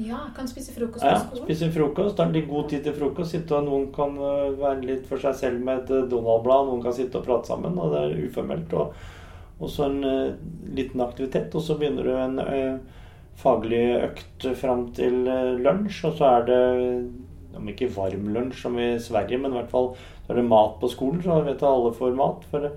[0.00, 1.44] Ja, kan spise frokost Ja, på skolen.
[1.44, 2.16] spise frokost.
[2.16, 3.34] Det litt god tid til frokost.
[3.34, 6.70] Sitte og Noen kan øh, være litt for seg selv med et øh, Donald-blad.
[6.70, 8.72] Noen kan sitte og prate sammen, og det er uformelt.
[8.72, 8.94] Og,
[9.60, 10.32] og så en øh,
[10.72, 12.78] liten aktivitet, og så begynner du en øh,
[13.42, 15.28] faglig økt fram til
[15.60, 16.06] lunsj.
[16.08, 16.62] Og så er det,
[17.60, 19.92] om ikke varm lunsj som i Sverige, men i hvert fall
[20.24, 22.48] så er det mat på skolen, så vet du alle får mat.
[22.48, 22.70] For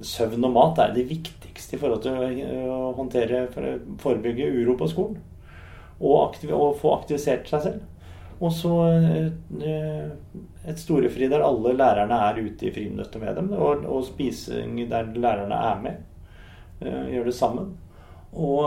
[0.00, 4.80] søvn og mat er det viktigste i forhold til å håndtere, for å forebygge uro
[4.80, 5.24] på skolen
[6.00, 7.84] og, og få aktivisert seg selv.
[8.36, 8.72] Og så
[9.64, 10.10] eh,
[10.68, 15.08] et storefri der alle lærerne er ute i friminuttet med dem, og, og spising der
[15.16, 16.00] lærerne er med.
[16.82, 17.74] Eh, Gjør det sammen.
[18.36, 18.66] Og,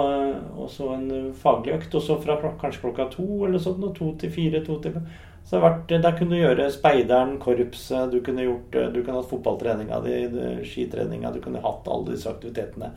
[0.58, 4.16] og så en faglig økt, og så fra kanskje klokka to eller sånn, og to
[4.18, 4.98] til fire, to til.
[5.46, 9.30] Så det vært, Der kunne du gjøre speideren, korpset, du kunne gjort du kunne hatt
[9.30, 10.18] fotballtreninga di,
[10.66, 12.92] skitreninga, du kunne hatt alle disse aktivitetene.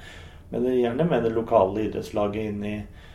[0.52, 3.11] Men gjerne med det lokale idrettslaget inn i eh,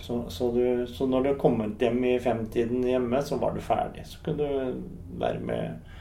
[0.00, 4.04] så, så, du, så når du kommet hjem i femtiden hjemme, så var du ferdig.
[4.06, 4.80] Så kunne du
[5.20, 5.92] være med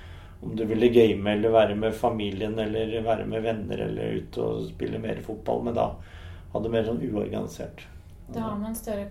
[0.43, 4.65] om du ville game eller være med familien eller være med venner eller ut og
[4.69, 5.63] spille mer fotball.
[5.65, 5.89] Men da
[6.54, 7.86] hadde du mer sånn uorganisert.
[8.34, 9.06] Da har man større,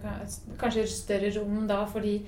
[0.58, 2.18] kanskje større rom da for de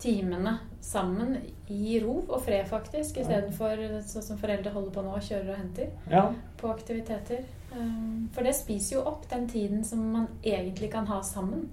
[0.00, 1.36] timene sammen
[1.72, 5.92] i ro og fred, faktisk, istedenfor sånn som foreldre holder på nå, kjører og henter
[6.10, 6.26] Ja.
[6.60, 7.44] på aktiviteter.
[7.74, 11.68] Um, For det spiser jo opp den tiden som man egentlig kan ha sammen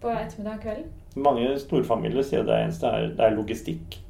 [0.00, 0.90] på ettermiddag og kvelden.
[1.16, 4.00] Mange storfamilier sier det eneste er, det er logistikk.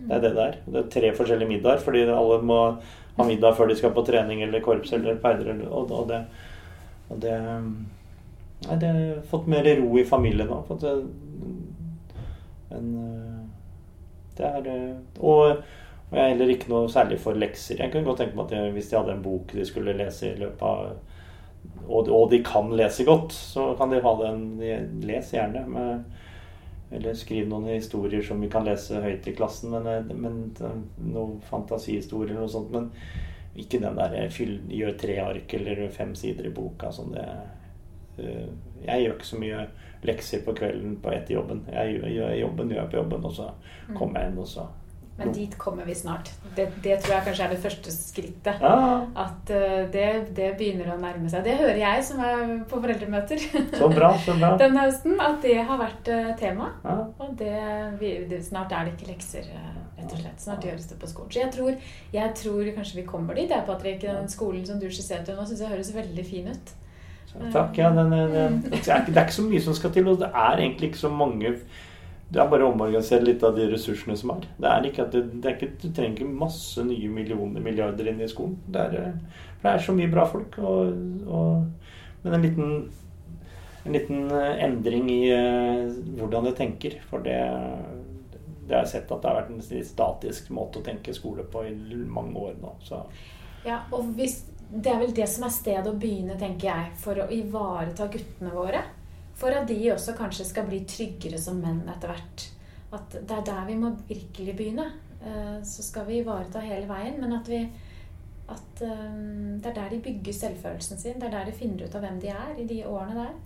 [0.00, 0.58] Det er det det er.
[0.66, 2.60] Det er tre forskjellige middager, fordi alle må
[3.16, 6.24] ha middag før de skal på trening eller korps eller peider Og, og det,
[7.08, 7.34] og det
[8.60, 10.58] Nei, det har fått mer ro i familien nå.
[10.68, 11.06] Fått en,
[12.76, 12.90] en
[14.36, 15.62] Det er Og,
[16.10, 17.78] og jeg er heller ikke noe særlig for lekser.
[17.78, 20.32] Jeg kunne godt tenke meg at jeg, hvis de hadde en bok de skulle lese
[20.32, 20.88] i løpet av
[21.90, 24.44] og, og de kan lese godt, så kan de ha den.
[25.06, 25.64] Les gjerne.
[25.68, 26.04] Med,
[26.90, 29.74] eller skriv noen historier som vi kan lese høyt i klassen.
[29.74, 30.40] Men, men
[31.10, 32.72] noen fantasihistorier eller noe sånt.
[32.74, 32.90] Men
[33.60, 36.92] ikke den der fyll, gjør tre ark eller fem sider i boka.
[36.94, 37.26] Sånn det,
[38.22, 38.46] eh,
[38.86, 39.64] jeg gjør ikke så mye
[40.06, 41.64] lekser på kvelden på etter jobben.
[41.70, 43.50] Jeg gjør, gjør jobben, gjør jeg på jobben, og så
[43.98, 44.70] kommer jeg inn, og så
[45.20, 46.30] Men dit kommer vi snart.
[46.56, 48.62] Det, det tror jeg kanskje er det første skrittet.
[48.64, 48.76] Ja,
[49.24, 50.06] At uh, det,
[50.36, 51.44] det begynner å nærme seg.
[51.44, 53.42] Det hører jeg som er på foreldremøter
[53.76, 54.54] så bra, så bra.
[54.62, 56.70] denne høsten, at det har vært uh, tema.
[56.86, 56.96] Ja.
[57.20, 60.40] Og det, snart er det ikke lekser, uh, rett og slett.
[60.46, 61.34] Snart gjøres det på skolen.
[61.36, 61.76] Så jeg tror,
[62.16, 64.00] jeg tror kanskje vi kommer dit, jeg, Patrick.
[64.06, 66.74] Den skolen som du skisserte nå, syns jeg høres veldig fin ut.
[67.30, 67.76] Så, takk.
[67.78, 70.32] Ja, den, den, det, er det er ikke så mye som skal til, og det
[70.32, 71.54] er egentlig ikke så mange
[72.30, 74.44] Det er bare å omorganisere litt av de ressursene som er.
[74.62, 78.10] Det er ikke at det, det er ikke, Du trenger ikke masse nye millioner, milliarder
[78.12, 78.54] inn i skolen.
[78.70, 80.58] Det er, eh, det er så mye bra folk.
[80.62, 80.92] Og,
[81.26, 82.70] og, men en liten,
[83.82, 85.90] en liten eh, endring i uh,
[86.20, 86.96] hvordan jeg tenker.
[87.10, 87.40] For det,
[88.68, 91.66] det har jeg sett at det har vært en statisk måte å tenke skole på
[91.66, 91.74] i
[92.06, 92.76] mange år nå.
[92.86, 93.02] Så
[93.66, 97.18] Ja, og hvis, Det er vel det som er stedet å begynne, tenker jeg, for
[97.18, 98.86] å ivareta guttene våre.
[99.40, 102.48] For at de også kanskje skal bli tryggere som menn etter hvert.
[102.90, 104.88] at det er der vi må virkelig begynne.
[105.22, 107.60] Eh, så skal vi ivareta hele veien, men at vi
[108.50, 109.12] at eh,
[109.62, 111.20] det er der de bygger selvfølelsen sin.
[111.20, 113.36] Det er der de finner ut av hvem de er i de årene der.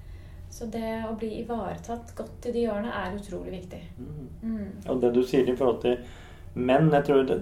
[0.54, 3.80] Så det å bli ivaretatt godt i de årene er utrolig viktig.
[3.98, 4.28] Mm.
[4.42, 4.68] Mm.
[4.86, 5.98] Og det du sier i forhold til
[6.54, 7.40] menn, jeg tror det,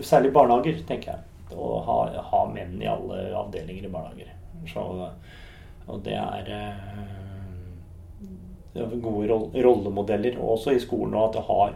[0.00, 1.30] særlig barnehager, tenker jeg.
[1.54, 1.98] Å ha,
[2.32, 4.32] ha menn i alle avdelinger i barnehager.
[4.70, 4.84] Så,
[5.86, 7.23] og det er, eh, det er
[8.74, 11.14] gode rollemodeller, også i skolen.
[11.14, 11.74] Og at du har,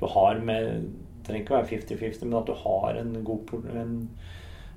[0.00, 3.50] du har med Det trenger ikke å være 50-50, men at du har en god
[3.76, 3.96] en,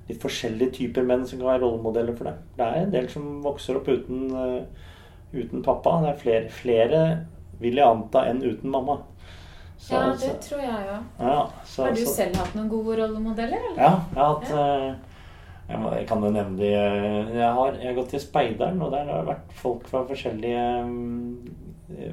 [0.09, 2.41] litt forskjellige typer menn som kan være rollemodeller for deg.
[2.57, 4.89] Det er en del som vokser opp uten, eh,
[5.31, 6.01] uten pappa.
[6.03, 6.99] Det er flere, flere,
[7.61, 8.97] vil jeg anta, enn uten mamma.
[9.77, 11.03] Så- Ja, det tror jeg òg.
[11.19, 13.81] ja, Har du så, selv hatt noen gode rollemodeller, eller?
[13.81, 14.95] Ja, jeg har hatt ja.
[15.69, 18.81] jeg, må, jeg kan jo nevne de eh, jeg har, jeg har gått til Speideren,
[18.81, 20.65] og der har det vært folk fra forskjellige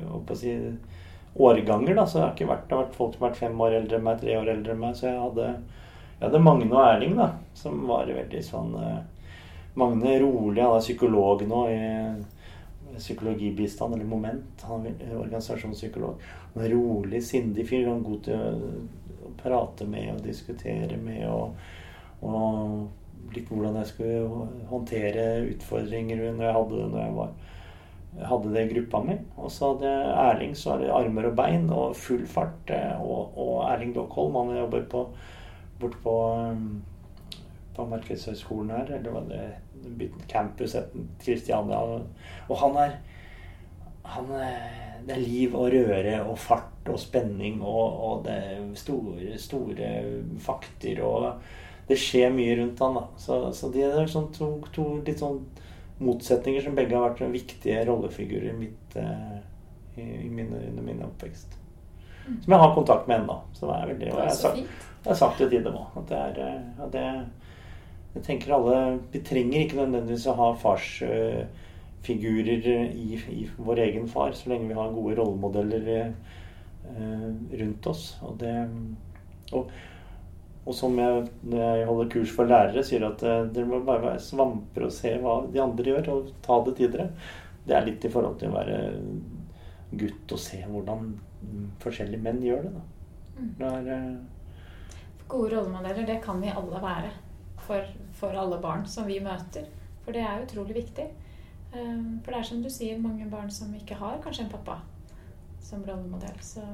[0.08, 0.54] å si,
[1.38, 1.94] årganger.
[1.94, 2.06] Da.
[2.06, 3.98] Så det har, ikke vært, det har vært folk som har vært fem år eldre
[3.98, 4.96] enn meg, tre år eldre enn meg.
[4.98, 5.50] Så jeg hadde,
[6.18, 8.98] jeg hadde Magne og Erling, da, som var veldig sånn eh,
[9.78, 11.82] Magne rolig, han er psykolog nå i
[12.98, 14.64] psykologibistand, eller Moment.
[14.66, 16.24] Han er organisasjonspsykolog.
[16.54, 17.86] Han er rolig, sindig fyr.
[17.86, 18.78] Han er god til å,
[19.38, 21.22] prate med og diskutere med.
[21.30, 21.52] Og,
[22.26, 27.34] og litt hvordan jeg skulle håndtere utfordringer når jeg hadde det når jeg var
[28.26, 29.16] hadde det i gruppa mi.
[29.36, 32.70] Og så hadde Erling så er det armer og bein og full fart.
[32.74, 35.04] eh, Og, og Erling Dockholm, han jobber på,
[35.80, 36.82] borte på, um,
[37.76, 39.44] på Markedshøgskolen her, eller hva det
[39.98, 40.76] bytten campus
[41.22, 41.78] Kristiania.
[42.48, 42.98] Og han er
[44.08, 48.64] han, er Det er liv og røre og fart og spenning og, og det er
[48.74, 49.88] store, store
[50.42, 51.40] fakter og
[51.88, 53.04] Det skjer mye rundt han da.
[53.16, 55.38] Så, så de er sånn to, to litt sånn
[55.98, 59.38] motsetninger som begge har vært viktige rollefigurer i mitt, eh,
[59.98, 61.48] i, i min, under min oppvekst.
[62.28, 63.36] Som jeg har kontakt med ennå.
[63.56, 65.88] Så det er veldig, og jeg har sagt, jeg har sagt det til dem òg.
[66.02, 67.06] At det er eh, at det,
[68.14, 68.76] Jeg tenker alle
[69.12, 74.78] Vi trenger ikke nødvendigvis å ha farsfigurer i, i vår egen far, så lenge vi
[74.78, 75.82] har gode rollemodeller
[76.88, 77.30] uh,
[77.60, 78.04] rundt oss.
[78.24, 78.56] Og det
[79.52, 79.70] og,
[80.68, 84.04] og som jeg, når jeg holder kurs for lærere, sier at eh, dere må bare
[84.04, 87.06] være svamper og se hva de andre gjør, og ta det til dere.
[87.68, 88.80] Det er litt i forhold til å være
[89.98, 92.74] gutt og se hvordan mm, forskjellige menn gjør det.
[92.74, 92.84] Da.
[93.60, 97.14] Det er, eh, Gode rollemodeller, det kan vi alle være
[97.64, 99.66] for, for alle barn som vi møter.
[100.04, 101.08] For det er utrolig viktig.
[101.72, 104.78] Eh, For det er som du sier, mange barn som ikke har kanskje en pappa
[105.64, 106.36] som rollemodell.
[106.44, 106.64] Så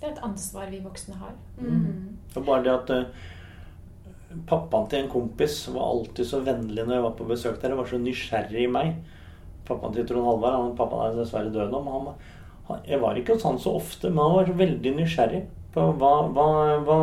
[0.00, 1.34] det er et ansvar vi voksne har.
[1.56, 2.16] Mhm.
[2.36, 2.90] Og bare det at
[4.48, 7.72] pappaen til en kompis var alltid så vennlig når jeg var på besøk der.
[7.72, 8.98] Han var så nysgjerrig i meg.
[9.68, 12.14] Pappaen til Trond Halvard han, Pappaen er dessverre død nå.
[12.84, 16.46] Jeg var ikke hos han så ofte, men han var veldig nysgjerrig på hva, hva,
[16.84, 16.98] hva,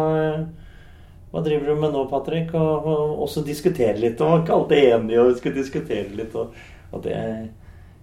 [1.34, 2.54] hva driver du med nå, Patrick?
[2.58, 4.22] Og, og også diskutere litt.
[4.22, 6.38] Og var ikke alltid enig, og vi skulle diskutere litt.
[6.38, 6.54] Og,
[6.92, 7.18] og det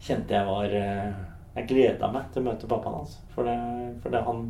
[0.03, 1.13] kjente jeg var eh,
[1.55, 3.15] Jeg gleda meg til å møte pappaen hans.
[3.37, 3.55] For, det,
[4.03, 4.49] for det, han,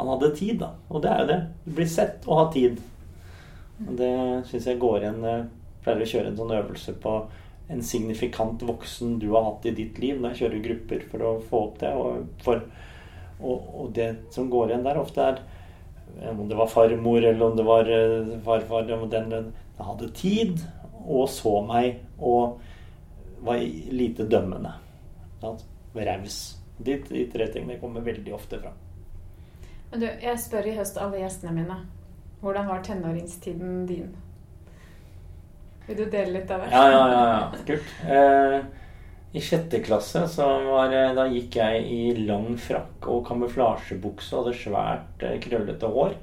[0.00, 0.72] han hadde tid, da.
[0.90, 1.40] Og det er jo det.
[1.78, 2.82] Bli sett og ha tid.
[3.78, 4.14] Det
[4.48, 5.46] syns jeg går igjen Jeg
[5.82, 7.14] pleier å kjøre en sånn øvelse på
[7.72, 11.32] en signifikant voksen du har hatt i ditt liv, når jeg kjører grupper for å
[11.48, 11.92] få opp det.
[11.96, 12.60] Og, for,
[13.40, 15.40] og, og det som går igjen der, ofte er
[16.30, 19.48] om det var farmor eller om det var eh, farfar om den, den
[19.80, 20.60] hadde tid
[21.04, 22.60] og så meg og
[23.44, 23.60] var
[23.90, 24.72] lite dømmende.
[25.94, 26.38] Raus.
[26.78, 26.96] De,
[27.32, 28.78] tre tingene kommer veldig ofte fram.
[29.94, 31.76] Du, jeg spør i høst alle gjestene mine.
[32.40, 34.14] Hvordan var tenåringstiden din?
[35.86, 36.70] Vil du dele litt av det?
[36.72, 37.64] Ja, ja, ja.
[37.66, 37.90] Kult.
[38.08, 38.56] Eh,
[39.36, 44.46] I sjette klasse så var, eh, da gikk jeg i lang frakk og kamuflasjebukse og
[44.46, 46.16] hadde svært eh, krøllete hår.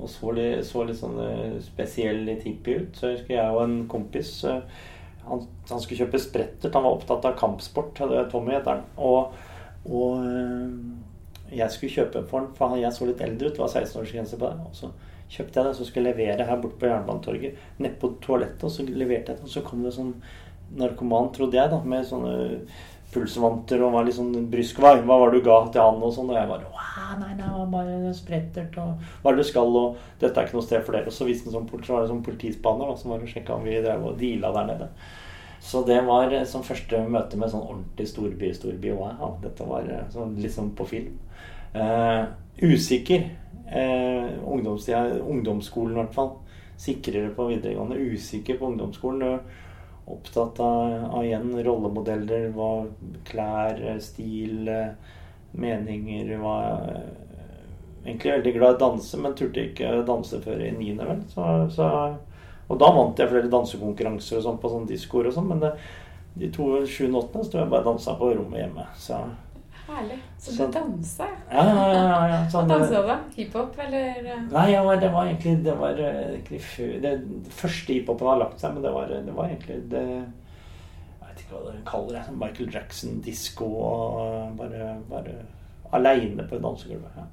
[0.00, 2.94] Og så litt, så litt sånn eh, spesiell hippie ut.
[2.96, 6.74] Så jeg husker jeg og en kompis han, han skulle kjøpe sprettert.
[6.74, 7.98] Han var opptatt av kampsport.
[8.30, 8.86] Tommy heter han.
[8.96, 9.34] Og,
[9.90, 13.58] og jeg skulle kjøpe for han, for jeg så litt eldre ut.
[13.58, 14.70] Det var 16-årsgrense på det.
[14.70, 14.90] Og så
[15.30, 17.66] kjøpte jeg det, så skulle jeg levere her borte på Jernbanetorget.
[17.78, 19.46] Nede på toalettet, og så leverte jeg det.
[19.46, 20.14] Og så kom det sånn
[20.80, 22.34] narkoman, trodde jeg, da, med sånne
[23.10, 24.78] pulsvanter og var litt sånn brysk.
[24.82, 26.02] Hva, hva var det du ga til han?
[26.02, 26.30] Og sånn.
[26.30, 26.86] Og jeg bare
[27.20, 30.56] Nei, nei, var bare sprettert og hva er det du skal, og dette er ikke
[30.56, 31.10] noe sted for dere.
[31.10, 33.56] Og så viste han sånn, så var det sånn politispanner da, som var og sjekka
[33.56, 34.88] om vi drev og deala der nede.
[35.60, 38.94] Så det var eh, som første møte med sånn ordentlig storby, storby.
[38.96, 41.18] Wow, dette var eh, sånn, litt sånn på film.
[41.74, 42.22] Eh,
[42.62, 43.26] usikker.
[43.70, 46.30] Eh, ungdomsskolen i hvert fall.
[46.80, 47.96] Sikrere på videregående.
[47.96, 49.40] Usikker på ungdomsskolen.
[50.10, 52.70] Opptatt av, av igjen rollemodeller, hva
[53.28, 54.66] klær, stil,
[55.54, 56.56] meninger hva,
[58.04, 61.22] egentlig veldig glad i å danse, men turte ikke danse før i niende, vel.
[61.32, 61.46] Så,
[61.76, 61.88] så,
[62.70, 65.74] og da vant jeg flere dansekonkurranser og sånn på sånne diskoer og sånn, men det,
[66.40, 68.86] de to sjuende og åttende sto jeg bare og dansa på rommet hjemme.
[68.98, 69.20] Så
[69.90, 70.18] Herlig.
[70.38, 71.64] Så Så- du dansa, ja.
[71.64, 72.28] ja, ja, ja.
[72.28, 72.36] ja.
[72.44, 73.16] Hva Sånn, dansa du da?
[73.36, 76.60] Hiphop, eller eh, Nei, ja, men det var egentlig Det var eh, egentlig
[77.02, 77.12] Det,
[77.44, 81.42] det første hiphopen har lagt seg, men det var, det var egentlig det Jeg vet
[81.42, 82.24] ikke hva du kaller det.
[82.28, 85.34] sånn Michael Jackson-disko og bare, bare
[85.92, 87.16] aleine på dansegulvet.
[87.18, 87.26] Ja.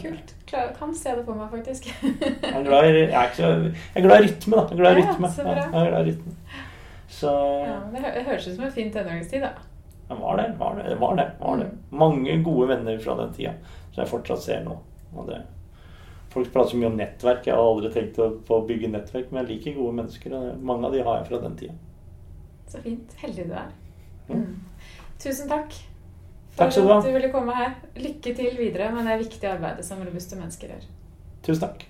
[0.00, 0.34] Kult.
[0.48, 1.86] Klar, kan se det for meg, faktisk.
[2.04, 4.62] Jeg er glad i, jeg er så, jeg er glad i rytme, da.
[4.64, 5.28] Jeg er glad i Ja, rytme.
[5.28, 5.64] så Ja, bra.
[5.64, 6.32] jeg er glad i rytme.
[7.08, 7.32] Så
[7.64, 9.50] Ja, det det høres ut som en fin tenåringstid, da.
[10.08, 10.46] Det var det.
[10.58, 11.70] Var det, var det, var det.
[11.90, 13.54] Mange gode venner fra den tida
[13.92, 14.76] som jeg fortsatt ser nå.
[16.34, 17.46] Folk prater så mye om nettverk.
[17.46, 20.34] Jeg har aldri tenkt på å bygge nettverk, men jeg liker gode mennesker.
[20.34, 21.76] Og mange av de har jeg fra den tida.
[22.68, 23.16] Så fint.
[23.22, 23.72] Heldig du er.
[24.28, 24.46] Mm.
[25.22, 25.76] Tusen takk
[26.56, 26.98] Takk du ha.
[26.98, 27.72] at du ville komme her.
[27.98, 30.86] Lykke til videre med det viktige arbeidet som robuste mennesker gjør.
[31.46, 31.86] Tusen takk.